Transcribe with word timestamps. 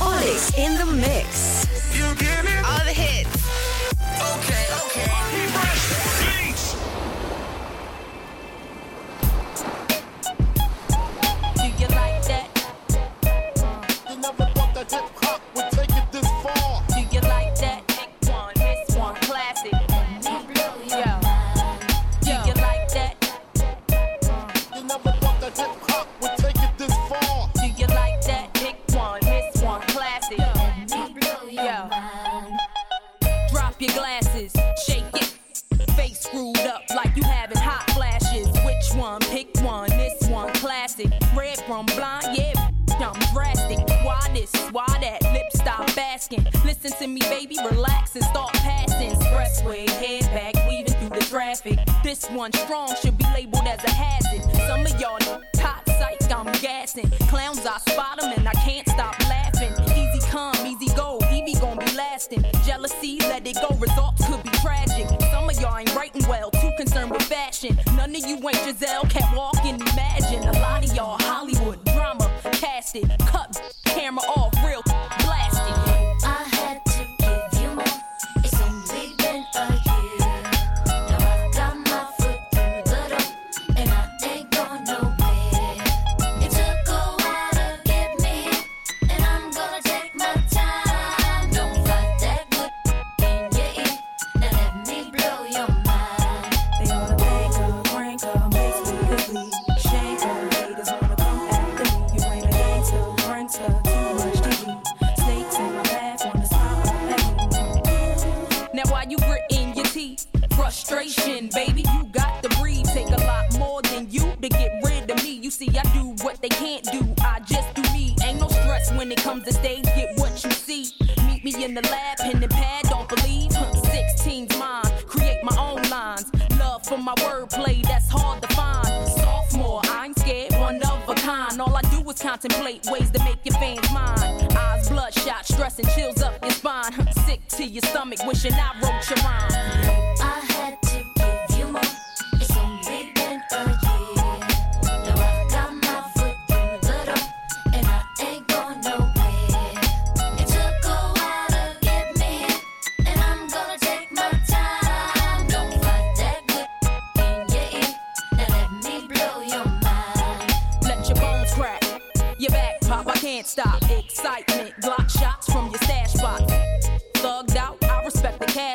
Olix 0.00 0.52
in 0.58 0.76
the 0.76 0.84
mix. 0.84 1.66
All 2.66 2.84
the 2.84 2.92
hits. 2.92 3.33
one 52.34 52.52
strong 52.52 52.92
should 53.00 53.16
be 53.16 53.24
labeled 53.32 53.66
as 53.66 53.82
a 53.84 53.90
hazard. 53.90 54.42
Some 54.66 54.80
of 54.80 55.00
y'all 55.00 55.18
know 55.20 55.42
pot 55.56 55.82
psych, 55.86 56.30
I'm 56.32 56.50
gassing. 56.60 57.08
Clowns, 57.28 57.64
I 57.64 57.78
spot 57.88 58.20
them 58.20 58.32
and 58.36 58.48
I 58.48 58.52
can't 58.52 58.88
stop 58.88 59.18
laughing. 59.28 59.72
Easy 59.96 60.20
come, 60.30 60.54
easy 60.66 60.88
go, 60.96 61.20
Evie 61.32 61.54
gon' 61.60 61.78
be 61.78 61.90
lasting. 61.96 62.44
Jealousy, 62.64 63.18
let 63.20 63.46
it 63.46 63.56
go, 63.56 63.74
results 63.76 64.26
could 64.26 64.42
be 64.42 64.50
tragic. 64.58 65.06
Some 65.30 65.48
of 65.48 65.60
y'all 65.60 65.78
ain't 65.78 65.94
writing 65.94 66.26
well, 66.28 66.50
too 66.50 66.70
concerned 66.76 67.12
with 67.12 67.22
fashion. 67.22 67.78
None 67.96 68.14
of 68.14 68.26
you 68.26 68.36
ain't 68.36 68.56
Giselle, 68.64 69.04
can't 69.04 69.36
walk 69.36 69.43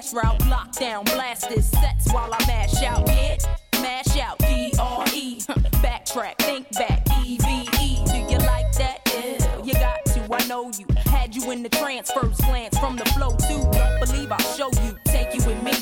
cash 0.09 0.23
route. 0.23 0.39
Lockdown, 0.41 1.49
this 1.49 1.69
sets 1.69 2.11
while 2.11 2.33
I 2.33 2.45
mash 2.47 2.81
out. 2.83 3.07
it. 3.09 3.45
mash 3.81 4.17
out. 4.19 4.37
D 4.39 4.71
R 4.79 5.05
E. 5.13 5.39
Backtrack, 5.81 6.37
think 6.39 6.69
back. 6.71 7.05
E 7.25 7.37
V 7.37 7.69
E. 7.81 8.05
Do 8.05 8.17
you 8.17 8.37
like 8.39 8.71
that? 8.73 8.99
Yeah, 9.07 9.63
you 9.63 9.73
got 9.73 10.05
to. 10.05 10.27
I 10.31 10.47
know 10.47 10.71
you. 10.77 10.85
Had 11.05 11.35
you 11.35 11.51
in 11.51 11.63
the 11.63 11.69
trance, 11.69 12.11
first 12.11 12.41
glance 12.41 12.77
from 12.77 12.95
the 12.95 13.05
flow 13.05 13.35
too. 13.47 13.61
Don't 13.71 13.99
believe 13.99 14.31
I'll 14.31 14.55
show 14.55 14.69
you. 14.83 14.97
Take 15.05 15.33
you 15.33 15.43
with 15.45 15.61
me. 15.63 15.73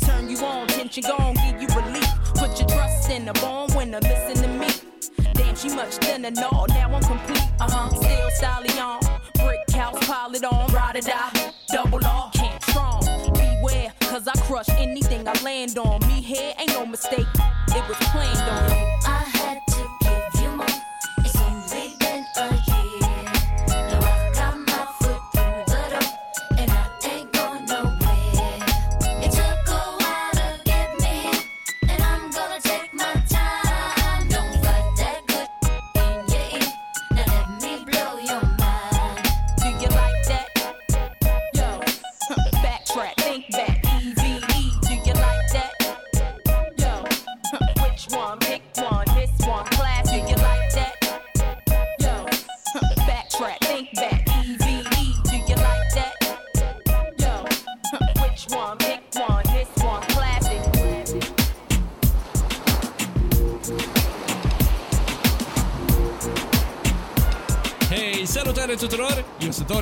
Turn 0.00 0.28
you 0.28 0.38
on, 0.38 0.68
tension 0.68 1.04
gone, 1.04 1.34
give 1.34 1.62
you 1.62 1.68
relief. 1.68 2.08
Put 2.34 2.58
your 2.58 2.68
trust 2.68 3.10
in 3.10 3.28
a 3.28 3.32
born 3.34 3.70
winner. 3.74 4.00
Listen 4.00 4.42
to 4.42 4.48
me. 4.48 4.68
Damn, 5.34 5.56
she 5.56 5.68
much 5.74 5.94
thinner, 5.96 6.30
no. 6.30 6.66
Now 6.68 6.94
I'm 6.94 7.02
complete. 7.02 7.42
Uh 7.60 7.70
huh. 7.70 7.88
Still 7.88 8.30
solid 8.40 8.71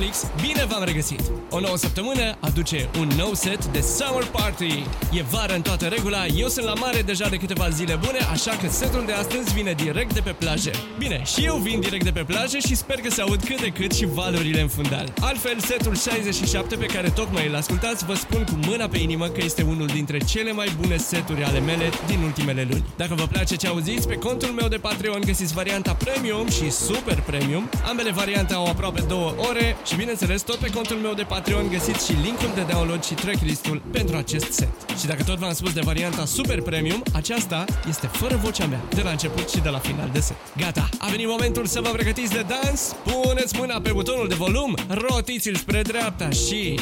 Electronics, 0.00 0.46
bine 0.46 0.64
v-am 0.64 0.84
regăsit! 0.84 1.20
O 1.50 1.60
nouă 1.60 1.76
săptămână 1.76 2.36
aduce 2.40 2.88
un 2.98 3.08
nou 3.16 3.34
set 3.34 3.66
de 3.66 3.80
Summer 3.80 4.24
Party. 4.24 4.84
E 5.12 5.22
vară 5.22 5.54
în 5.54 5.62
toată 5.62 5.86
regula, 5.86 6.26
eu 6.26 6.48
sunt 6.48 6.64
la 6.64 6.72
mare 6.72 7.02
deja 7.02 7.28
de 7.28 7.36
câteva 7.36 7.68
zile 7.68 7.98
bune, 8.04 8.18
așa 8.32 8.50
că 8.50 8.68
setul 8.68 9.02
de 9.06 9.12
astăzi 9.12 9.54
vine 9.54 9.72
direct 9.72 10.12
de 10.14 10.20
pe 10.20 10.30
plajă. 10.30 10.70
Bine, 10.98 11.22
și 11.24 11.44
eu 11.44 11.56
vin 11.56 11.80
direct 11.80 12.04
de 12.04 12.10
pe 12.10 12.24
plajă 12.26 12.58
și 12.58 12.74
sper 12.74 12.96
că 12.96 13.10
se 13.10 13.20
aud 13.20 13.44
cât 13.44 13.60
de 13.60 13.68
cât 13.68 13.92
și 13.92 14.06
valurile 14.06 14.60
în 14.60 14.68
fundal. 14.68 15.12
Altfel, 15.20 15.58
setul 15.58 15.96
67 15.96 16.74
pe 16.76 16.86
care 16.86 17.10
tocmai 17.10 17.46
îl 17.46 17.54
ascultați, 17.54 18.04
vă 18.04 18.14
spun 18.14 18.44
cu 18.44 18.58
mâna 18.66 18.88
pe 18.88 18.98
inimă 18.98 19.26
că 19.26 19.40
este 19.44 19.62
unul 19.62 19.86
dintre 19.86 20.18
cele 20.18 20.52
mai 20.52 20.68
bune 20.80 20.96
seturi 20.96 21.44
ale 21.44 21.60
mele 21.60 21.90
din 22.06 22.20
ultimele 22.22 22.66
luni. 22.70 22.84
Dacă 22.96 23.14
vă 23.14 23.26
place 23.26 23.56
ce 23.56 23.66
auziți, 23.66 24.08
pe 24.08 24.14
contul 24.14 24.48
meu 24.48 24.68
de 24.68 24.76
Patreon 24.76 25.20
găsiți 25.26 25.54
varianta 25.54 25.92
Premium 25.94 26.48
și 26.48 26.70
Super 26.70 27.20
Premium. 27.20 27.68
Ambele 27.88 28.10
variante 28.10 28.54
au 28.54 28.66
aproape 28.66 29.00
două 29.08 29.34
ore 29.48 29.76
și 29.90 29.96
bineînțeles 29.96 30.42
tot 30.42 30.56
pe 30.56 30.70
contul 30.70 30.96
meu 30.96 31.14
de 31.14 31.22
Patreon 31.22 31.68
găsiți 31.68 32.06
și 32.06 32.12
linkul 32.22 32.50
de 32.54 32.66
download 32.72 33.04
și 33.04 33.14
tracklistul 33.14 33.82
pentru 33.92 34.16
acest 34.16 34.52
set. 34.52 34.68
Și 34.98 35.06
dacă 35.06 35.22
tot 35.22 35.38
v-am 35.38 35.52
spus 35.52 35.72
de 35.72 35.80
varianta 35.84 36.24
Super 36.24 36.60
Premium, 36.60 37.02
aceasta 37.12 37.64
este 37.88 38.06
fără 38.06 38.36
vocea 38.36 38.66
mea, 38.66 38.80
de 38.94 39.02
la 39.02 39.10
început 39.10 39.48
și 39.48 39.60
de 39.60 39.68
la 39.68 39.78
final 39.78 40.10
de 40.12 40.20
set. 40.20 40.36
Gata, 40.56 40.88
a 40.98 41.06
venit 41.10 41.26
momentul 41.26 41.66
să 41.66 41.80
vă 41.80 41.88
pregătiți 41.88 42.32
de 42.32 42.44
dans, 42.48 42.96
puneți 43.04 43.56
mâna 43.58 43.80
pe 43.80 43.90
butonul 43.92 44.28
de 44.28 44.34
volum, 44.34 44.76
rotiți-l 44.88 45.54
spre 45.54 45.82
dreapta 45.82 46.30
și 46.30 46.80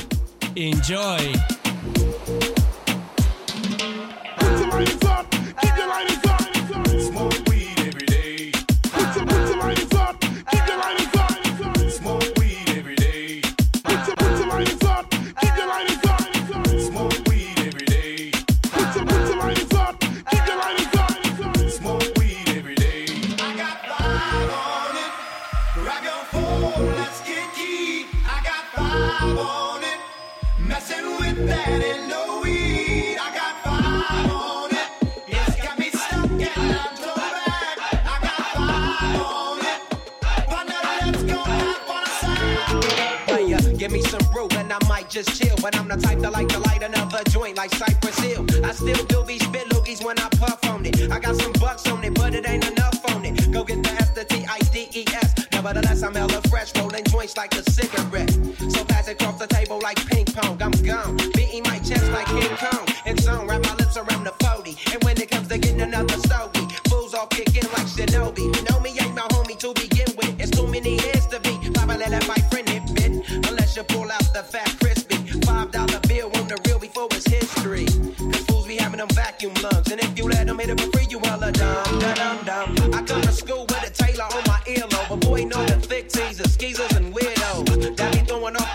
enjoy! 0.53 1.31
Put 4.39 4.59
your 4.59 4.79
lighters 4.79 5.03
up. 5.03 5.38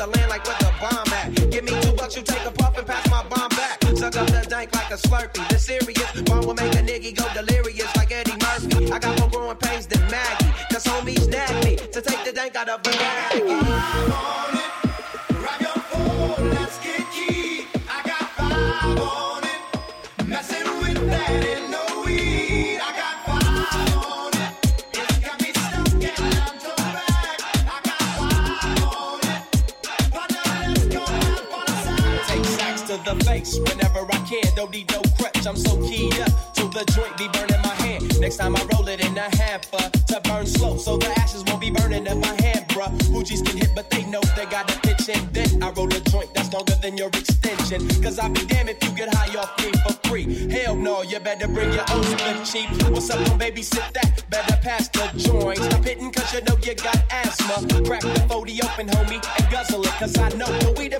The 0.04 0.18
land 0.18 0.30
like 0.30 0.46
where 0.46 0.58
the 0.60 0.72
bomb 0.80 1.14
at. 1.14 1.52
Give 1.52 1.64
me 1.64 1.72
two 1.82 1.94
bucks, 1.94 2.16
you 2.16 2.24
take 2.24 2.46
a 2.46 2.52
puff 2.52 2.78
and 2.78 2.86
pass 2.86 3.10
my 3.10 3.24
bomb 3.24 3.50
back. 3.50 3.82
Suck 3.96 4.16
up 4.18 4.28
the 4.28 4.46
dank 4.50 4.74
like 4.76 4.92
a 4.92 4.98
slurpee. 4.98 5.48
The 5.50 5.58
serious 5.58 6.22
bomb 6.24 6.46
will 6.46 6.54
make 6.54 6.74
a 6.74 6.84
nigga 6.84 7.16
go 7.16 7.26
delirious 7.34 7.96
like 7.96 8.12
Eddie 8.12 8.38
Murphy. 8.44 8.92
I 8.92 9.00
got 9.00 9.20
more 9.20 9.30
growing 9.30 9.58
pains 9.58 9.88
than 9.88 10.02
Maggie. 10.12 10.52
Cause 10.72 10.84
homies 10.84 11.28
nag 11.30 11.64
me 11.64 11.76
to 11.78 12.02
take 12.02 12.24
the 12.26 12.34
dank 12.34 12.56
out 12.56 12.70
of 12.70 12.84
the 12.84 12.90
bag. 12.90 13.63
Crutch, 34.82 35.46
I'm 35.46 35.56
so 35.56 35.78
keyed 35.88 36.20
up. 36.20 36.54
To 36.56 36.64
the 36.70 36.84
joint 36.96 37.16
be 37.18 37.28
burning 37.28 37.62
my 37.62 37.76
hand. 37.86 38.20
Next 38.20 38.38
time 38.38 38.56
I 38.56 38.66
roll 38.74 38.88
it 38.88 39.06
in 39.06 39.18
a 39.18 39.36
hamper 39.38 39.90
to 40.08 40.22
burn 40.24 40.46
slow. 40.46 40.78
So 40.78 40.98
the 40.98 41.10
ashes 41.20 41.44
won't 41.46 41.62
be 41.62 41.70
burning 41.70 42.08
in 42.08 42.20
my 42.20 42.42
hand, 42.42 42.68
bruh. 42.70 42.90
Hoogies 43.14 43.46
can 43.46 43.58
hit, 43.58 43.72
but 43.76 43.90
they 43.90 44.04
know 44.06 44.22
they 44.36 44.46
got 44.46 44.68
to 44.68 44.80
pitch 44.80 45.10
and 45.10 45.34
then 45.34 45.62
I 45.62 45.70
roll 45.72 45.94
a 45.94 46.00
joint 46.00 46.34
that's 46.34 46.52
longer 46.54 46.76
than 46.82 46.98
your 46.98 47.10
extension. 47.10 47.88
Cause 48.02 48.18
I'll 48.20 48.30
be 48.30 48.46
damned 48.46 48.70
if 48.70 48.84
you 48.84 48.92
get 48.92 49.14
high 49.14 49.36
off 49.38 49.58
me 49.64 49.72
for 49.84 49.94
free. 50.08 50.50
Hell 50.50 50.76
no, 50.76 51.04
you 51.04 51.20
better 51.20 51.48
bring 51.48 51.72
your 51.72 51.86
own 51.92 52.04
split 52.04 52.46
cheap. 52.46 52.70
What's 52.92 53.10
up, 53.10 53.20
no 53.28 53.38
baby, 53.38 53.62
sit 53.62 53.84
that. 53.94 54.24
Better 54.30 54.58
pass 54.62 54.88
the 54.90 55.06
joint. 55.18 55.60
Stop 55.60 55.84
hitting 55.84 56.12
cause 56.12 56.34
you 56.34 56.42
know 56.42 56.58
you 56.64 56.76
got 56.76 56.98
asthma. 57.12 57.84
Crack 57.84 58.02
the 58.02 58.26
40 58.28 58.60
open, 58.64 58.88
homie, 58.88 59.22
and 59.40 59.52
guzzle 59.52 59.84
it. 59.84 59.94
Cause 60.00 60.18
I 60.18 60.30
know 60.30 60.48
the 60.60 60.74
weed 60.78 60.93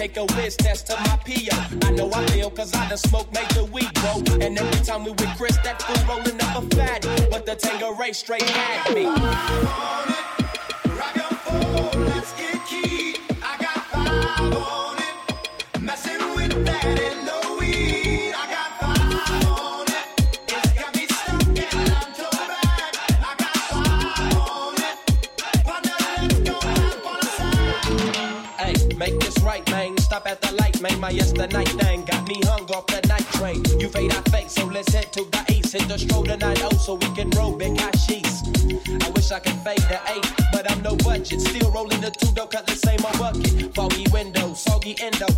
take 0.00 0.16
a 0.16 0.24
whiz 0.34 0.56
test 0.56 0.86
to 0.86 0.94
my 0.94 1.16
PO. 1.26 1.86
I 1.86 1.90
know 1.90 2.10
I 2.10 2.26
feel 2.28 2.50
cause 2.50 2.72
I 2.72 2.88
done 2.88 2.96
smoked 2.96 3.34
major 3.34 3.64
weed, 3.64 3.92
bro. 3.92 4.22
And 4.40 4.58
every 4.58 4.82
time 4.82 5.04
we 5.04 5.10
with 5.10 5.36
Chris, 5.36 5.58
that 5.58 5.82
fool 5.82 6.02
rolling 6.08 6.40
up 6.40 6.56
a 6.56 6.74
fat. 6.74 7.02
But 7.30 7.44
the 7.44 7.54
Tanqueray 7.54 8.14
straight 8.14 8.40
had 8.40 8.94
me. 8.94 9.04
Grab 10.94 11.16
your 11.16 11.34
phone, 11.44 12.06
let's 12.06 12.32
get 12.32 12.66
key. 12.66 13.16
I 13.42 13.58
got 13.58 13.78
five 13.92 14.54
on 14.54 14.89
Hit 35.72 35.86
the 35.86 35.98
stroll 35.98 36.24
tonight, 36.24 36.60
oh, 36.64 36.76
so 36.76 36.94
we 36.94 37.06
can 37.14 37.30
roll 37.30 37.52
big 37.56 37.78
sheets. 37.96 38.42
I 39.04 39.08
wish 39.10 39.30
I 39.30 39.38
could 39.38 39.54
fade 39.62 39.78
the 39.86 40.00
eight, 40.10 40.26
but 40.50 40.68
I'm 40.68 40.82
no 40.82 40.96
budget. 40.96 41.40
Still 41.40 41.70
rolling 41.70 42.00
the 42.00 42.10
two, 42.10 42.32
don't 42.34 42.50
cut 42.50 42.66
the 42.66 42.74
same 42.74 42.98
old 43.06 43.16
bucket. 43.20 43.72
Foggy 43.72 44.04
window, 44.10 44.52
soggy 44.52 44.96
endo. 45.00 45.29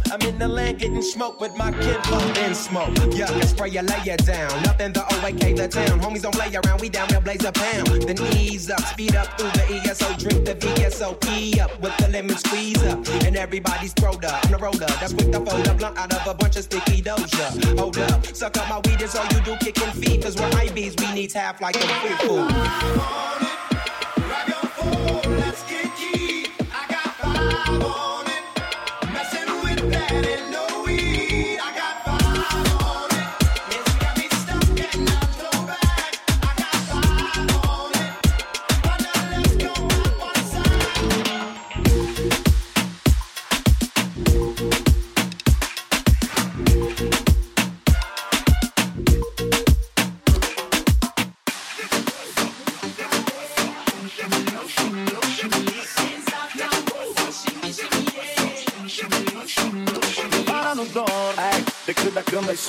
In 0.73 0.79
the 0.79 0.85
land 0.85 0.95
getting 0.95 1.03
smoke 1.03 1.41
with 1.41 1.57
my 1.57 1.71
kinfolk. 1.73 2.39
in 2.39 2.55
smoke. 2.55 2.97
Yeah, 3.11 3.27
can 3.27 3.47
spray 3.47 3.71
you, 3.71 3.83
lay 3.83 4.13
it 4.13 4.25
down. 4.25 4.63
Nothing 4.63 4.93
the 4.93 5.01
OAK, 5.01 5.57
the 5.57 5.69
town. 5.69 6.01
Homies 6.01 6.23
don't 6.23 6.35
play 6.35 6.55
around, 6.55 6.81
we 6.81 6.89
down 6.89 7.09
there 7.09 7.21
blaze 7.21 7.45
a 7.45 7.53
pound. 7.53 7.89
Then 8.03 8.17
ease 8.37 8.71
up, 8.71 8.81
speed 8.81 9.15
up 9.17 9.39
through 9.39 9.51
the 9.51 9.83
ESO, 9.85 10.15
drink 10.17 10.45
the 10.45 10.55
VSOP 10.55 11.61
up 11.61 11.79
with 11.81 11.97
the 11.99 12.09
lemon 12.09 12.37
squeeze 12.37 12.83
up. 12.85 13.07
And 13.25 13.37
everybody's 13.37 13.93
throwed 13.93 14.25
up. 14.25 14.45
I'm 14.45 14.53
the 14.53 14.59
roller, 14.59 14.87
that's 15.01 15.13
quick 15.13 15.33
to 15.33 15.41
fold 15.45 15.69
up, 15.69 15.79
blunt 15.79 15.99
out 15.99 16.13
of 16.13 16.27
a 16.27 16.35
bunch 16.35 16.57
of 16.57 16.65
sticky 16.65 17.03
doja. 17.03 17.79
Hold 17.79 17.99
up, 17.99 18.25
suck 18.27 18.57
up 18.57 18.69
my 18.69 18.81
weed, 18.89 19.03
is 19.03 19.15
all 19.15 19.27
you 19.33 19.41
do, 19.45 19.57
kicking 19.57 19.93
feet. 20.01 20.23
Cause 20.23 20.37
we're 20.37 20.51
IBs, 20.51 20.99
we 21.01 21.13
need 21.13 21.33
half 21.33 21.61
like 21.61 21.77
a 21.77 21.89
free 22.01 22.29
food. 22.29 23.52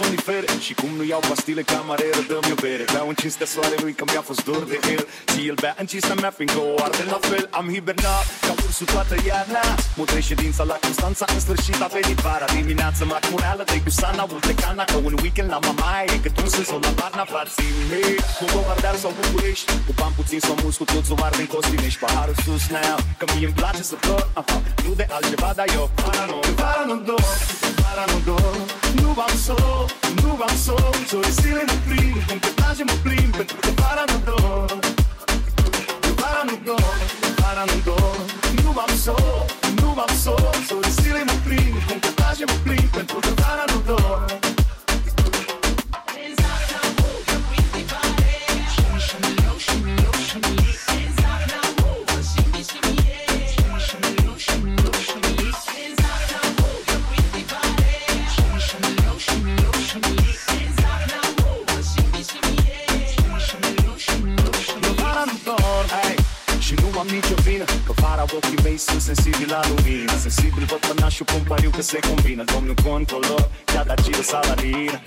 Somnifere 0.04 0.46
Și 0.60 0.74
cum 0.74 0.90
nu 0.98 1.04
iau 1.04 1.20
pastile 1.30 1.62
camareră, 1.62 2.22
dă-mi 2.28 2.52
o 2.52 2.56
bere. 2.62 2.86
Beau 2.94 3.08
în 3.08 3.16
cinstea 3.16 3.46
soarelui 3.46 3.94
că 3.94 4.04
mi-a 4.12 4.22
fost 4.22 4.44
dor 4.44 4.64
de 4.64 4.80
el. 4.96 5.08
Și 5.32 5.48
el 5.48 5.58
bea 5.62 5.76
în 5.80 5.86
cinstea 5.86 6.16
mea 6.16 6.32
fiindcă 6.38 6.58
o 6.58 6.84
arde 6.84 7.04
la 7.14 7.20
fel. 7.22 7.48
Am 7.52 7.66
hibernat 7.74 8.26
ca 8.74 8.80
ursul 8.80 8.96
toată 8.96 9.16
iarna. 9.32 9.64
Mutrei 10.00 10.22
ședința 10.30 10.64
la 10.72 10.78
Constanța 10.86 11.26
În 11.34 11.40
sfârșit 11.46 11.80
a 11.86 11.90
venit 11.98 12.20
vara 12.28 12.48
Dimineața 12.60 13.04
macmureală 13.14 13.64
de 13.72 13.78
gusana 13.84 14.24
Vultecana 14.32 14.84
Că 14.92 14.98
un 15.08 15.16
weekend 15.24 15.50
la 15.56 15.60
mamaie 15.68 16.08
E 16.16 16.18
cât 16.26 16.36
un 16.44 16.50
sezon 16.58 16.82
la 16.88 16.92
Varna 17.00 17.26
Frații 17.32 17.72
mei 17.90 18.16
Cu 18.38 18.46
Bovardeal 18.54 18.98
sau 19.04 19.12
București 19.20 19.66
Cu 19.88 19.92
bani 20.00 20.14
puțin 20.20 20.40
sau 20.48 20.56
mulți 20.62 20.78
Cu 20.82 20.86
toți 20.94 21.12
o 21.14 21.16
arde 21.26 21.42
în 21.46 21.50
Costinești 21.56 22.00
Paharul 22.04 22.38
sus 22.46 22.64
now 22.76 22.98
Că 23.20 23.26
mie 23.34 23.48
îmi 23.50 23.58
place 23.62 23.84
să 23.92 23.96
plor 24.04 24.24
aha, 24.40 24.58
Nu 24.86 24.92
de 25.00 25.06
altceva, 25.16 25.50
dar 25.60 25.68
eu 25.78 25.86
Vara 26.06 26.26
nu, 26.32 26.40
vara 26.62 26.84
nu 26.90 26.96
dor 27.08 27.34
Vara 27.84 28.06
nu 28.12 28.18
dor. 28.28 28.56
Nu 29.02 29.10
v-am 29.18 29.36
sol, 29.46 29.86
nu 30.24 30.32
v-am 30.40 30.56
sol 30.66 30.94
Ți-o 31.08 31.22
zile 31.40 31.64
mă 31.70 31.78
plimb 31.88 32.20
Cum 32.28 32.38
pe 32.46 32.52
plage 32.58 32.84
mă 32.90 32.96
plimb 33.06 33.32
Pentru 33.40 33.58
că 33.64 33.70
vara 33.82 34.04
nu 34.12 34.18
dor. 34.28 34.70
Vara 36.20 36.42
nu 36.50 36.56
dor, 36.68 36.98
parando 37.44 37.96
Numa 38.64 38.86
măsor, 38.90 39.46
numa 39.82 40.06
măsor 40.10 40.56
Sorisile 40.68 41.24
mă 41.28 41.36
plin, 41.46 41.74
cum 41.88 42.00
te 42.00 42.12
place 42.16 42.44
mă 42.46 42.58
plin 42.64 42.90
Pentru 42.92 43.18
că 43.20 43.30
vara 43.42 43.66
nu 43.72 43.80
ochii 68.38 68.60
mei 68.64 68.78
sunt 68.88 69.02
sensibili 69.10 69.50
la 69.56 69.62
lumină. 69.70 70.14
Sensibil 70.26 70.64
văd 70.72 70.82
pănașul 70.88 71.26
cum 71.32 71.44
pariu 71.52 71.72
că 71.78 71.82
se 71.82 72.00
combină. 72.08 72.44
Domnul 72.54 72.76
controlor, 72.88 73.44
chiar 73.72 73.86
dar 73.90 74.00
ci 74.06 74.14
salarină. 74.32 75.00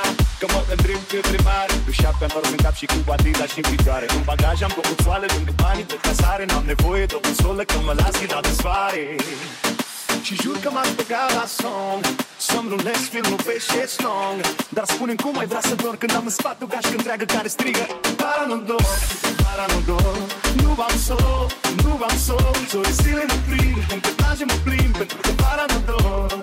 Ah, 0.00 0.10
Că 0.38 0.46
mă 0.52 0.60
îndrim 0.74 1.00
către 1.10 1.38
mare 1.48 1.74
Cu 1.86 1.90
șapte 2.00 2.26
noroc 2.32 2.50
în 2.56 2.62
cap 2.64 2.74
și 2.80 2.86
cu 2.92 2.98
Adidas 3.14 3.50
și 3.54 3.60
în 3.62 3.66
picioare. 3.70 4.06
În 4.16 4.22
bagaj 4.30 4.58
am 4.66 4.72
două 4.76 4.94
țoale 5.02 5.26
lângă 5.34 5.52
banii 5.62 5.86
de 5.92 5.98
casare. 6.06 6.44
N-am 6.50 6.64
nevoie 6.72 7.04
de 7.10 7.14
o 7.18 7.20
consolă 7.26 7.62
că 7.70 7.76
mă 7.86 7.92
las 8.00 8.14
ghidat 8.20 8.42
de 8.48 8.52
soare 8.60 9.02
și 10.24 10.34
jur 10.42 10.58
că 10.64 10.70
m-aș 10.74 10.90
băga 10.98 11.24
la 11.38 11.44
somn 11.58 12.02
Să-mi 12.46 12.68
rulez 12.72 13.00
filmul 13.12 13.40
pe 13.46 13.54
șeslong 13.66 14.38
Dar 14.76 14.84
spune 14.94 15.14
cum 15.22 15.38
ai 15.38 15.46
vrea 15.46 15.64
să 15.68 15.74
dor 15.82 15.96
Când 15.96 16.14
am 16.18 16.24
în 16.30 16.34
spate 16.40 16.64
o 16.64 16.66
gașcă 16.66 16.94
întreagă 17.00 17.24
care 17.24 17.48
strigă 17.48 17.84
Para 18.22 18.44
nu 18.50 18.56
dor, 18.70 18.96
para 19.44 19.64
nu 19.72 19.78
dor 19.90 20.16
Nu 20.62 20.70
v-am 20.78 20.96
sol, 21.06 21.46
nu 21.84 21.92
v-am 22.00 22.16
sol 22.26 22.54
Ți-o 22.68 22.82
zile 23.02 23.24
mă 23.30 23.38
plimb, 23.48 23.80
cum 23.88 24.00
pe 24.06 24.12
plage 24.16 24.44
mă 24.50 24.56
plimb 24.66 24.92
Pentru 25.00 25.18
că 25.24 25.30
para 25.42 25.64
nu 25.72 25.78
dor 25.88 26.40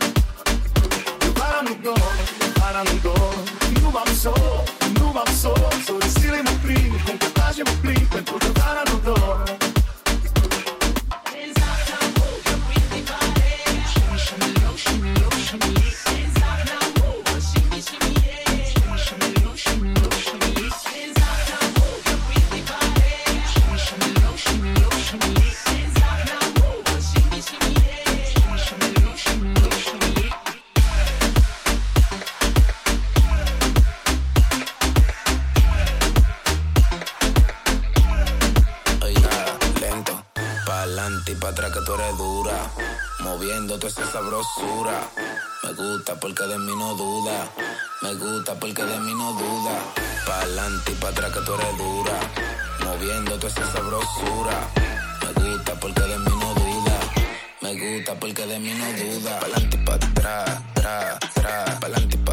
Para 1.39 1.59
nu 1.67 1.73
dor, 1.85 2.15
para 2.59 2.81
nu 2.87 2.95
dor 3.05 3.35
Nu 3.81 3.89
v-am 3.95 4.11
sol, 4.23 4.63
nu 4.99 5.07
v-am 5.15 5.31
sol 5.41 5.73
Ți-o 5.85 5.97
zile 6.19 6.41
mă 6.47 6.53
plimb, 6.65 6.93
cum 7.05 7.15
pe 7.23 7.29
plage 7.35 7.61
mă 7.69 7.75
plimb 7.81 8.07
Pentru 8.15 8.35
că 8.41 8.47
para 8.59 8.81
nu 8.89 8.97
dor 9.07 9.60
pa'lante 41.01 41.31
y 41.31 41.35
pa' 41.35 41.49
atrás 41.49 41.71
que 41.71 41.81
tú 41.81 41.93
eres 41.95 42.15
dura. 42.15 42.71
Moviendo 43.21 43.75
toda 43.79 43.87
esa 43.87 44.05
sabrosura. 44.11 45.09
Me 45.63 45.73
gusta 45.73 46.13
porque 46.19 46.43
de 46.43 46.57
mí 46.59 46.73
no 46.77 46.93
duda. 46.93 47.49
Me 48.03 48.13
gusta 48.13 48.53
porque 48.53 48.83
de 48.83 48.99
mí 48.99 49.13
no 49.15 49.33
duda. 49.33 49.79
Pa'lante 50.27 50.91
y 50.91 50.95
pa' 50.95 51.09
atrás 51.09 51.31
que 51.33 51.39
tú 51.39 51.55
eres 51.55 51.77
dura. 51.77 52.19
Moviendo 52.85 53.31
toda 53.39 53.47
esa 53.47 53.71
sabrosura. 53.71 54.67
Me 55.23 55.41
gusta 55.41 55.73
porque 55.79 56.01
de 56.01 56.17
mí 56.19 56.33
no 56.39 56.53
duda. 56.53 56.95
Me 57.61 57.71
gusta 57.79 58.15
porque 58.19 58.45
de 58.45 58.59
mí 58.59 58.73
no 58.73 58.87
duda. 59.01 59.39
Pa'lante 59.39 59.77
y 59.77 59.85
pa' 59.85 59.95
atrás, 59.95 60.61
tra, 60.75 61.19
tra. 61.33 61.79
Pa'lante 61.79 62.15
y 62.15 62.19
pa' 62.19 62.30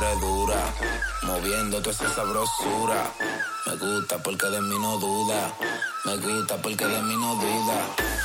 tú 0.00 0.20
dura. 0.20 0.74
Moviendo 1.22 1.78
toda 1.80 1.92
esa 1.92 2.14
sabrosura. 2.14 3.12
Me 3.66 3.76
gusta 3.76 4.18
porque 4.18 4.46
de 4.46 4.60
mí 4.60 4.76
no 4.78 4.98
duda. 4.98 5.54
Me 6.04 6.16
gusta 6.16 6.56
porque 6.56 6.84
de 6.84 7.02
mí 7.02 7.14
no 7.16 7.34
duda. 7.36 7.78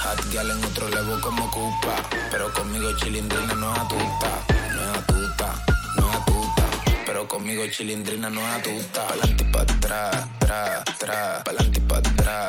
Hot 0.04 0.32
girl 0.32 0.52
en 0.52 0.64
otro 0.64 0.90
levo 0.90 1.20
como 1.22 1.50
Cupa. 1.52 1.96
Pero 2.32 2.52
conmigo 2.54 2.92
chilindrina 2.94 3.54
no 3.54 3.72
atuta. 3.72 4.32
No 4.74 4.82
atuta, 5.00 5.66
no 5.96 6.10
atuta. 6.12 6.66
Pero 7.06 7.28
conmigo 7.28 7.68
chilindrina 7.68 8.30
no 8.30 8.46
atuta. 8.46 9.08
Pa'lante 9.08 9.46
pa' 9.46 9.62
atrás, 9.62 10.28
tra, 10.40 10.84
tra. 10.98 11.44
Pa'lante 11.44 11.82
pa' 11.82 11.98
atrás, 11.98 12.49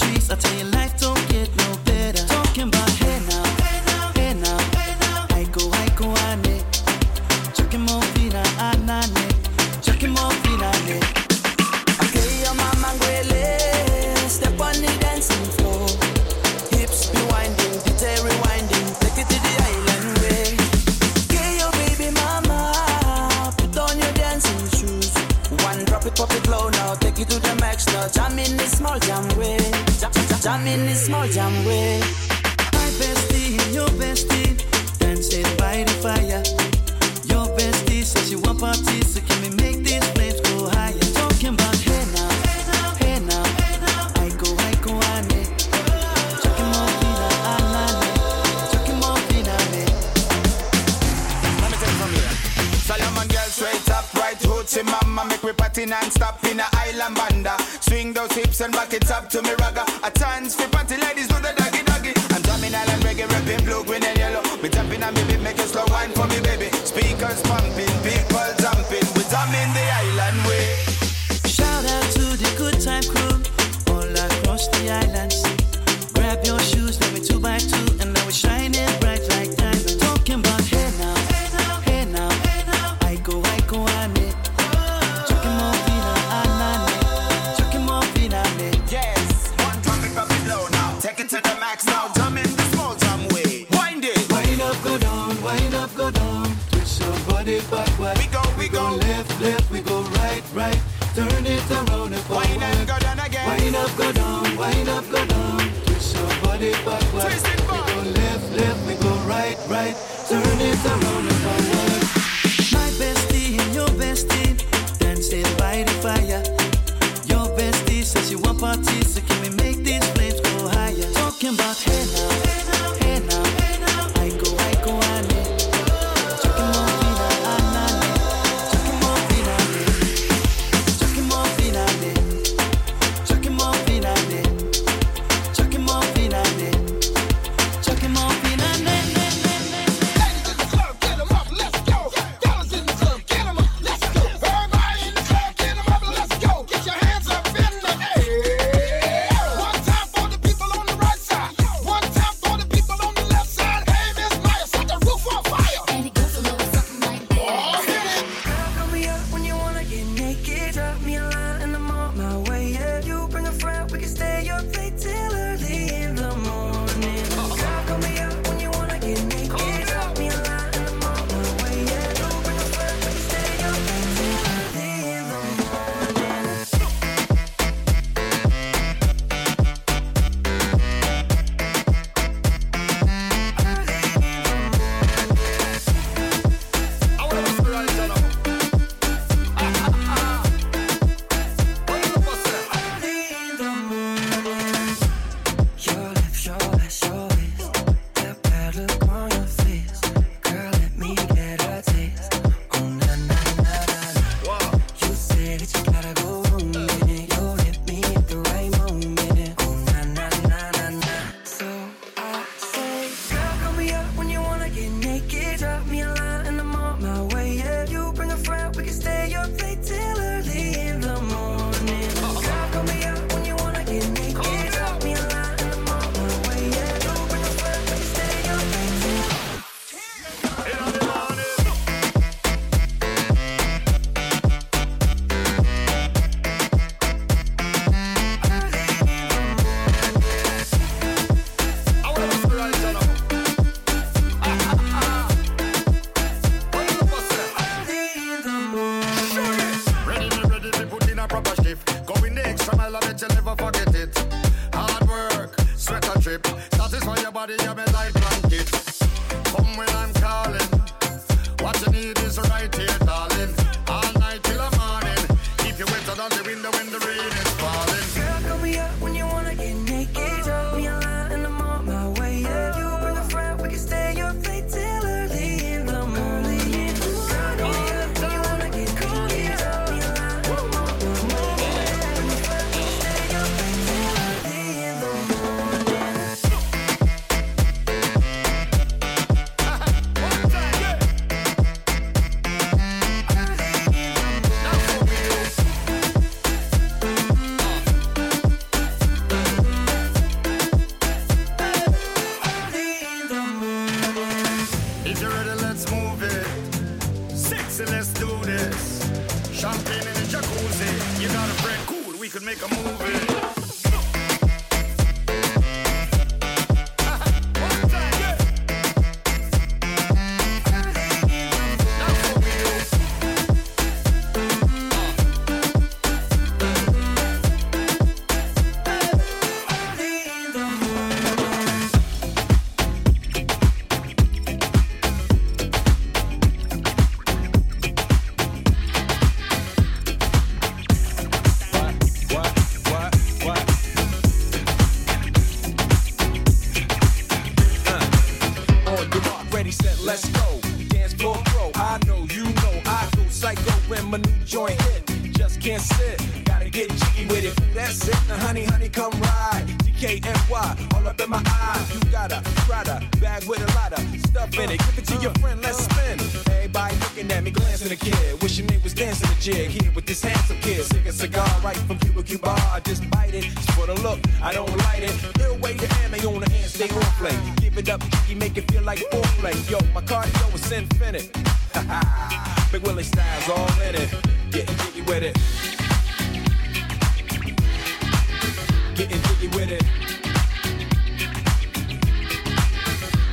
trees. 0.00 0.30
I 0.30 0.36
tell 0.36 0.56
you, 0.58 0.64
life 0.72 0.98
don't 1.00 1.19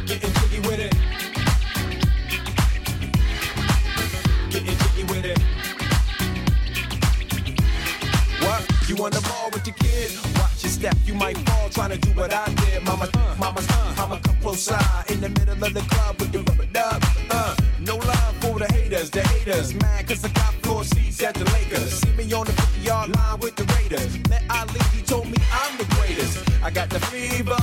Getting 0.07 0.31
jiggy 0.35 0.59
with 0.61 0.79
it. 0.79 0.93
Getting 4.49 4.77
jiggy 4.77 5.03
with 5.03 5.25
it. 5.25 5.37
What? 8.39 8.63
You 8.87 8.95
on 9.03 9.11
the 9.11 9.19
ball 9.27 9.49
with 9.51 9.67
your 9.67 9.75
kid? 9.75 10.11
Watch 10.39 10.63
your 10.63 10.71
step, 10.71 10.95
you 11.03 11.13
might 11.13 11.37
fall 11.39 11.67
trying 11.71 11.89
to 11.89 11.97
do 11.97 12.09
what 12.11 12.33
I 12.33 12.45
did. 12.53 12.83
Mama, 12.85 13.09
uh, 13.13 13.35
mama, 13.37 13.59
uh, 13.59 13.93
mama, 13.97 14.21
come 14.23 14.37
close 14.37 14.61
side 14.61 15.11
in 15.11 15.19
the 15.19 15.27
middle 15.27 15.61
of 15.61 15.73
the 15.73 15.81
club 15.81 16.17
with 16.21 16.31
the 16.31 16.39
rubber 16.39 16.67
dub. 16.67 17.03
Uh, 17.29 17.53
no 17.81 17.97
love 17.97 18.35
for 18.39 18.57
the 18.59 18.67
haters, 18.71 19.09
the 19.09 19.21
haters. 19.27 19.73
Mad 19.73 20.07
cause 20.07 20.23
I 20.23 20.29
got 20.29 20.53
floor 20.63 20.85
seats 20.85 21.21
at 21.21 21.33
the 21.33 21.43
Lakers. 21.51 21.99
See 21.99 22.13
me 22.13 22.31
on 22.31 22.45
the 22.45 22.53
50 22.53 22.79
yard 22.79 23.13
line 23.13 23.39
with 23.41 23.57
the 23.57 23.65
Raiders. 23.75 24.17
Met 24.29 24.43
Ali, 24.49 24.79
he 24.95 25.01
told 25.01 25.25
me 25.25 25.37
I'm 25.51 25.77
the 25.77 25.83
greatest. 25.95 26.49
I 26.63 26.71
got 26.71 26.89
the 26.89 27.01
fever 27.01 27.57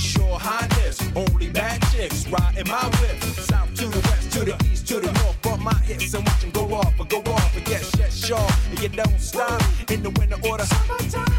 president, 0.00 0.28
sure 0.28 0.38
highness. 0.38 1.00
Only 1.14 1.48
bad 1.50 1.82
chicks 1.92 2.26
riding 2.28 2.68
my 2.68 2.84
whip. 3.00 3.22
South 3.22 3.74
to 3.74 3.86
the 3.86 3.98
west, 3.98 4.32
to 4.32 4.40
the 4.40 4.56
east, 4.70 4.88
to 4.88 5.00
the 5.00 5.12
north. 5.12 5.40
Bump 5.42 5.62
my 5.62 5.74
hips 5.74 6.14
and 6.14 6.26
watch 6.26 6.44
'em 6.44 6.50
go 6.50 6.74
off, 6.74 6.98
or 6.98 7.06
go 7.06 7.18
off, 7.32 7.56
and 7.56 7.64
get 7.64 7.84
shut 7.84 8.12
sharp. 8.12 8.52
And 8.70 8.80
you 8.80 8.88
don't 8.88 9.20
stop 9.20 9.62
in 9.90 10.02
the 10.02 10.10
winter 10.10 10.38
order. 10.48 10.66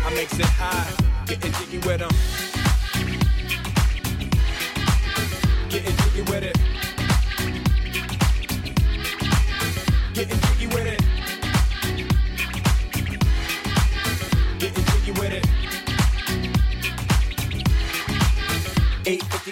I 0.05 0.13
makes 0.13 0.37
it 0.39 0.45
high, 0.45 0.91
getting 1.25 1.51
jiggy 1.53 1.79
with 1.79 1.99
them. 1.99 2.70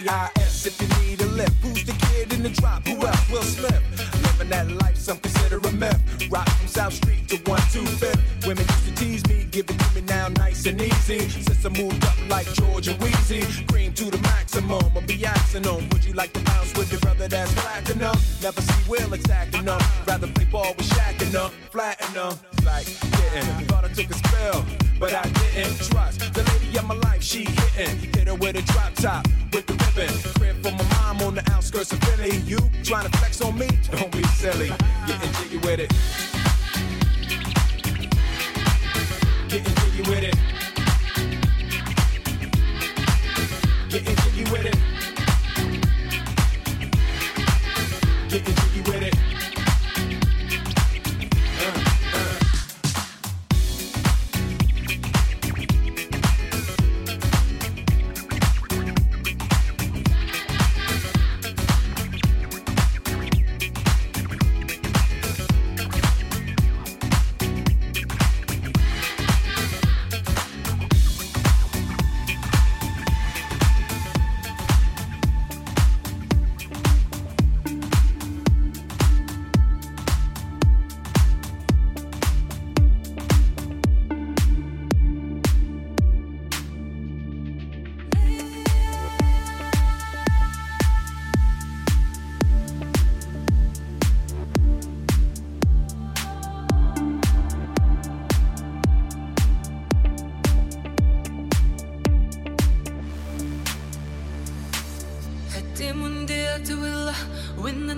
850 0.10 0.42
IS 0.42 0.66
if 0.66 0.82
you 0.82 0.88
need 1.06 1.22
a 1.22 1.26
lift. 1.26 1.54
Who's 1.62 1.84
the 1.86 1.94
kid 2.08 2.34
in 2.34 2.42
the 2.42 2.50
drop? 2.50 2.88
Who 2.88 3.06
else? 3.06 3.30
Will 3.30 3.44
Smith. 3.44 3.82
Living 4.24 4.50
that 4.50 4.72
life, 4.82 4.98
some 4.98 5.18
consider 5.18 5.58
a 5.58 5.72
myth. 5.72 6.02
Rock 6.32 6.50
from 6.50 6.68
South 6.68 6.94
Street 6.94 7.28
to 7.30 7.38
125th. 7.38 8.48
Women 8.48 8.66
used 8.66 8.86
to 8.86 8.96
tease 8.96 9.28
me, 9.28 9.48
give 9.52 9.70
it 9.70 9.78
to 9.78 9.96
me 9.96 10.02
now 10.02 10.28
nice 10.30 10.66
and 10.66 10.82
easy. 10.82 11.30
Since 11.30 11.66
I 11.66 11.70
moved 11.70 12.04
up 12.04 12.18
like 12.28 12.52
George 12.54 12.88
and 12.88 13.00
Weezie, 13.00 13.69
the 15.20 15.60
them, 15.60 15.90
would 15.90 16.06
you 16.06 16.14
like 16.14 16.32
to 16.34 16.40
bounce 16.46 16.74
with 16.78 16.92
your 16.92 17.02
brother 17.02 17.28
that's 17.28 17.54
platinum? 17.54 18.16
Never 18.42 18.62
see 18.62 18.90
Will 18.90 19.14
attacking 19.14 19.66
them. 19.66 19.80
Rather 20.08 20.28
play 20.28 20.46
ball 20.46 20.74
with 20.78 20.90
Shaq 20.90 21.18
them, 21.32 21.36
uh, 21.36 21.50
flatten 21.72 22.14
them. 22.14 22.34
Like, 22.66 22.86
getting, 22.86 23.66
thought 23.68 23.86
I 23.86 23.90
took 23.90 24.10
a 24.10 24.14
spell, 24.14 24.66
but 25.00 25.14
I 25.14 25.24
didn't 25.30 25.78
trust. 25.90 26.34
The 26.34 26.44
lady 26.44 26.78
of 26.78 26.86
my 26.86 26.96
life, 26.96 27.24
she 27.24 27.44
hitting. 27.44 27.98
Hit 28.14 28.28
her 28.28 28.36
with 28.36 28.56
a 28.56 28.62
drop 28.72 28.94
top, 28.96 29.28
with 29.52 29.66
the 29.66 29.74
ribbon. 29.74 30.14
Crib 30.40 30.56
for 30.64 30.72
my 30.72 30.84
mom 30.96 31.22
on 31.28 31.36
the 31.36 31.52
outskirts 31.52 31.92
of 31.92 32.00
Philly. 32.04 32.38
You 32.38 32.58
trying 32.84 33.10
to 33.10 33.18
flex 33.18 33.42
on 33.42 33.58
me? 33.58 33.68
Don't 33.92 34.12
be 34.12 34.24
silly. 34.24 34.72
Getting 35.08 35.32
jiggy 35.34 35.58
with 35.58 35.80
it. 35.80 35.92
Getting 39.50 39.76
jiggy 39.76 40.10
with 40.10 40.24
it. 40.24 40.59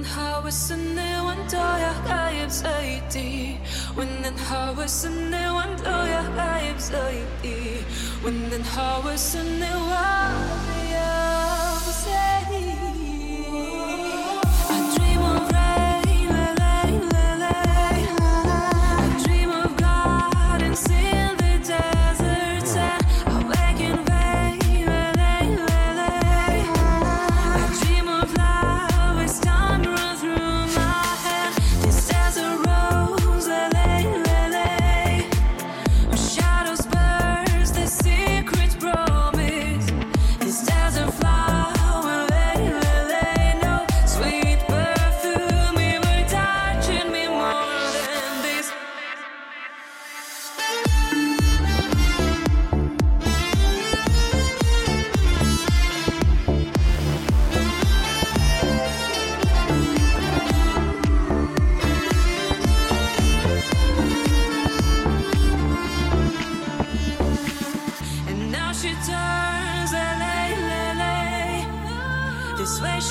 하웨스 0.01 0.73
내 0.73 1.16
완도야 1.16 2.03
가입사이디 2.05 3.61
웃는 3.95 4.38
하웨스 4.38 5.07
내 5.07 5.45
완도야 5.45 6.35
가입사이디 6.35 7.85
웃는 8.25 8.62
하웨스 8.62 9.37
내 9.37 9.71
완도야 9.71 10.80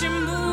she 0.01 0.09
moved. 0.09 0.50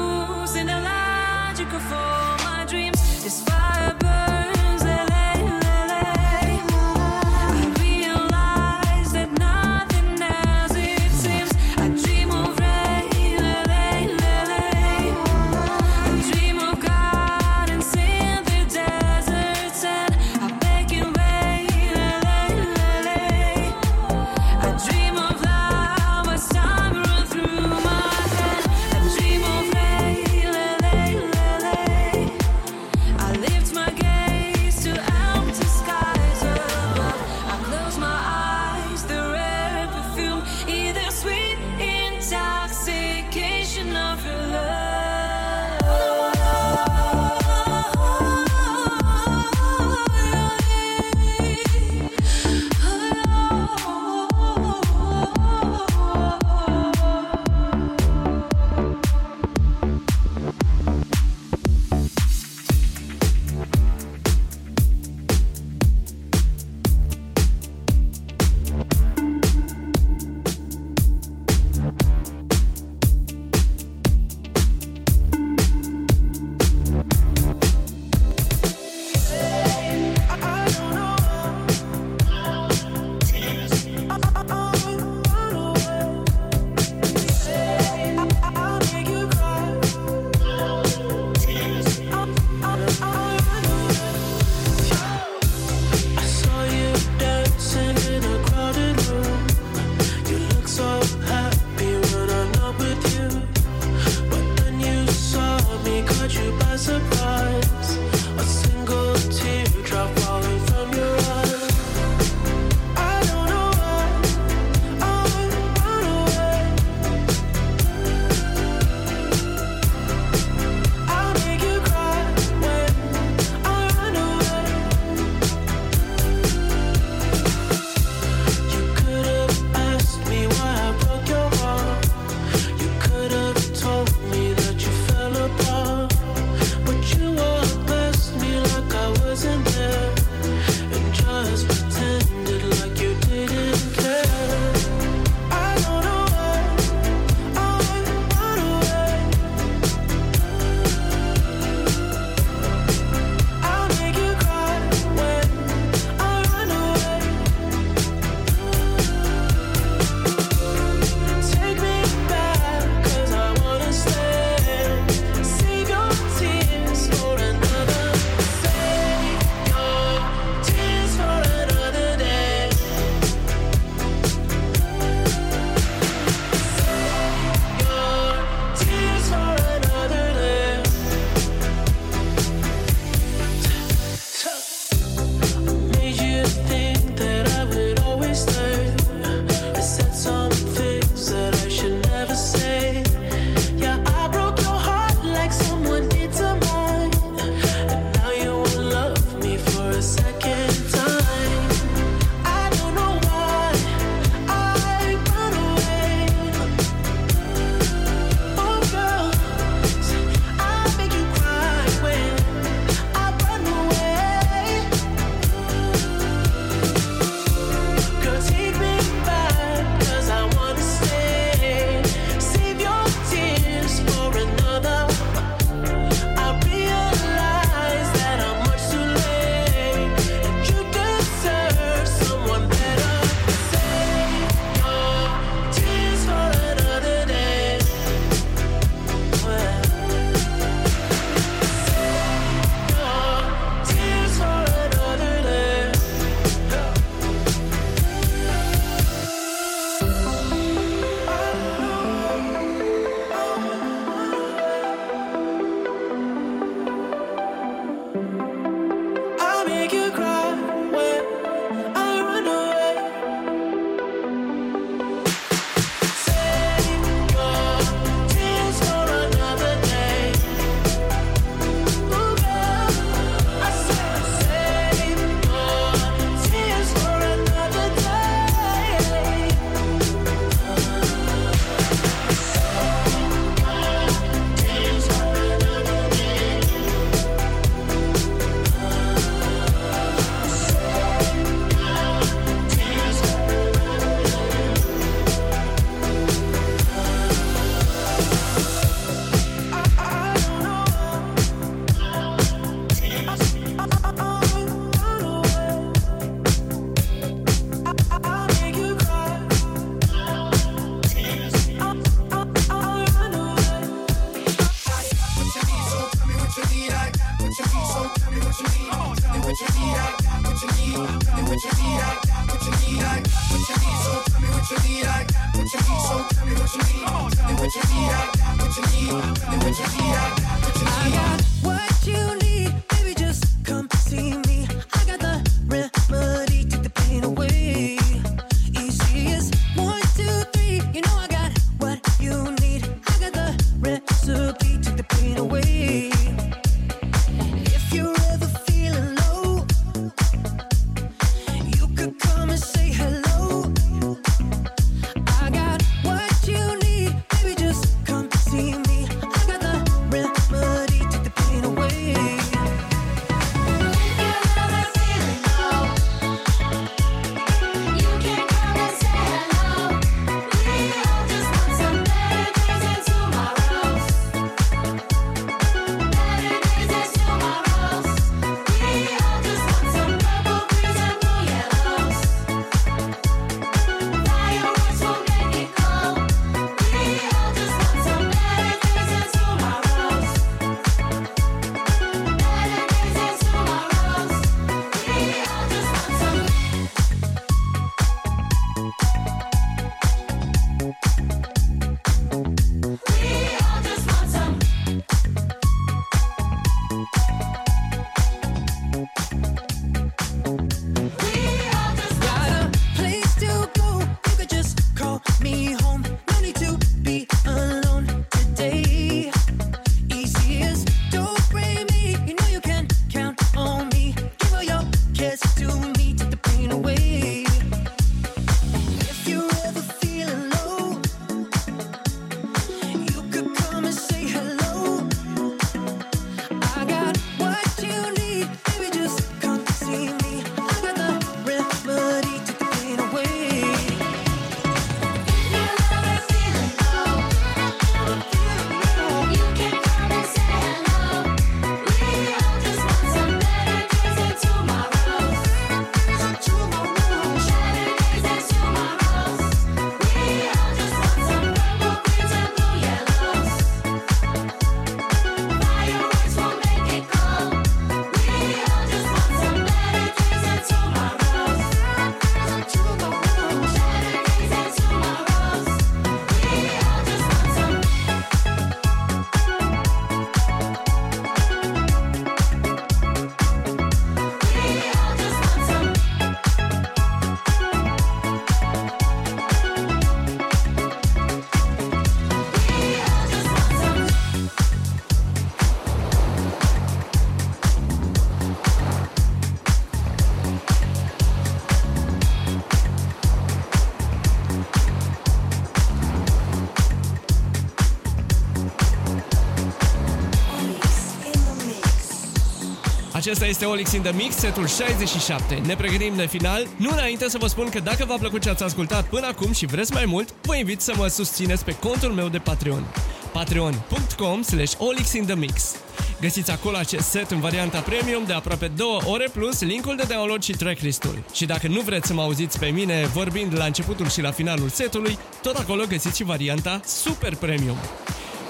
Acesta 513.28 513.46
este 513.46 513.66
Olix 513.66 513.92
in 513.92 514.02
the 514.02 514.12
Mix, 514.12 514.36
setul 514.36 514.68
67. 514.68 515.62
Ne 515.66 515.76
pregătim 515.76 516.16
de 516.16 516.26
final. 516.26 516.68
Nu 516.78 516.90
înainte 516.92 517.30
să 517.30 517.38
vă 517.38 517.48
spun 517.48 517.70
că 517.70 517.80
dacă 517.80 518.06
v-a 518.06 518.16
plăcut 518.16 518.42
ce 518.42 518.50
ați 518.50 518.64
ascultat 518.64 519.08
până 519.08 519.26
acum 519.26 519.52
și 519.52 519.66
vreți 519.66 519.94
mai 519.94 520.06
mult, 520.06 520.34
vă 520.42 520.56
invit 520.56 520.82
să 520.82 520.94
mă 520.96 521.08
susțineți 521.08 521.66
pe 521.66 521.76
contul 521.76 522.12
meu 522.12 522.28
de 522.28 522.38
Patreon. 522.38 522.84
patreon.com 523.32 524.42
slash 524.42 524.74
olixinthemix 524.78 525.76
Găsiți 526.22 526.52
acolo 526.52 526.78
acest 526.78 527.10
set 527.10 527.32
în 527.32 527.40
varianta 527.40 527.80
premium 527.80 528.24
de 528.26 528.34
aproape 528.34 528.68
2 528.68 528.88
ore 529.06 529.28
plus 529.34 529.62
linkul 529.62 529.96
de 529.96 530.04
download 530.08 530.44
și 530.44 530.52
tracklistul. 530.52 531.24
Și 531.34 531.46
dacă 531.46 531.68
nu 531.68 531.82
vreți 531.82 532.08
să 532.08 532.14
mă 532.14 532.22
auziți 532.22 532.60
pe 532.60 532.66
mine 532.68 533.06
vorbind 533.14 533.58
la 533.58 533.66
începutul 533.66 534.10
și 534.10 534.22
la 534.22 534.32
finalul 534.32 534.70
setului, 534.70 535.18
tot 535.42 535.56
acolo 535.56 535.84
găsiți 535.88 536.18
și 536.18 536.24
varianta 536.24 536.80
super 536.86 537.36
premium. 537.36 537.78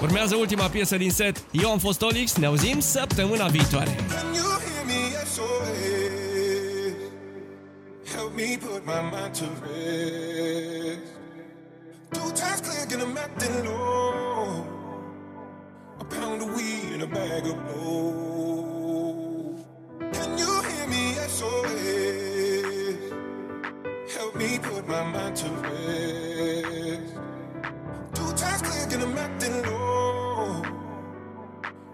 Urmează 0.02 0.34
ultima 0.34 0.68
piesă 0.68 0.96
din 0.96 1.10
set. 1.10 1.42
Eu 1.50 1.70
am 1.70 1.78
fost 1.78 2.02
Olix, 2.02 2.34
ne 2.34 2.46
auzim 2.46 2.80
săptămâna 2.80 3.46
viitoare. 3.46 3.96
SOS. 5.26 5.40
Oh, 5.40 6.94
Help 8.06 8.34
me 8.34 8.56
put 8.58 8.86
my 8.86 9.02
mind 9.02 9.34
to 9.36 9.46
rest. 9.46 11.12
Two 12.12 12.32
times 12.32 12.60
clear, 12.62 12.86
get 12.86 13.00
acting 13.18 13.64
low. 13.66 14.66
A 16.00 16.04
pound 16.04 16.42
of 16.42 16.54
weed 16.56 16.92
and 16.94 17.02
a 17.04 17.06
bag 17.08 17.46
of 17.46 17.56
blow. 17.66 19.56
Can 20.12 20.38
you 20.38 20.62
hear 20.62 20.86
me? 20.88 21.14
SOS. 21.28 21.42
Oh, 21.44 22.96
Help 24.16 24.36
me 24.36 24.58
put 24.60 24.88
my 24.88 25.04
mind 25.04 25.36
to 25.36 25.50
rest. 25.64 27.14
Two 28.14 28.32
times 28.36 28.62
clear, 28.62 28.86
get 28.88 29.02
acting 29.18 29.62
low. 29.64 30.62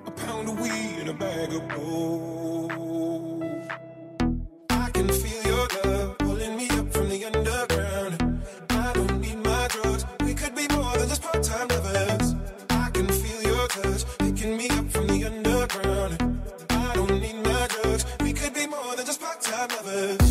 A 0.07 0.11
pound 0.13 0.49
of 0.51 0.61
weed 0.61 0.97
and 1.01 1.11
a 1.11 1.15
bag 1.15 1.53
of 1.55 1.69
blow. 1.69 2.84
The 19.95 20.24